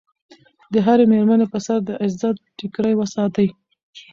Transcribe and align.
د 0.73 0.75
هرې 0.85 1.05
مېرمنې 1.11 1.45
په 1.53 1.59
سر 1.65 1.77
د 1.87 1.89
عزت 2.03 2.35
ټیکری 2.57 2.93
وساتئ. 2.97 3.47